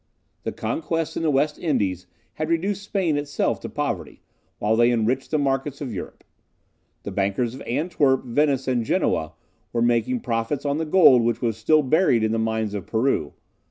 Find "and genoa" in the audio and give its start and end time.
8.67-9.33